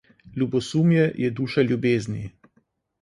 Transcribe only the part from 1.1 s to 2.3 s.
je duša ljubezni.